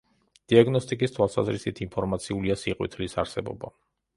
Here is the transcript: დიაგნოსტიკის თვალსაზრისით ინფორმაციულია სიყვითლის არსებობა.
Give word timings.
დიაგნოსტიკის 0.53 1.13
თვალსაზრისით 1.17 1.81
ინფორმაციულია 1.87 2.59
სიყვითლის 2.63 3.17
არსებობა. 3.25 3.75